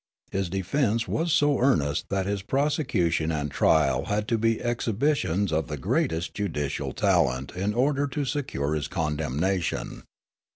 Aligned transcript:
His 0.31 0.49
defence 0.49 1.07
was 1.07 1.31
so 1.31 1.59
earnest 1.59 2.09
that 2.09 2.25
his 2.25 2.41
prosecution 2.41 3.31
and 3.31 3.51
trial 3.51 4.05
had 4.05 4.27
to 4.29 4.37
be 4.39 4.59
exhibitions 4.59 5.53
of 5.53 5.67
the 5.67 5.77
greatest 5.77 6.33
judicial 6.33 6.91
talent 6.91 7.51
in 7.55 7.75
order 7.75 8.07
to 8.07 8.25
secure 8.25 8.73
his 8.73 8.87
condemnation. 8.87 10.01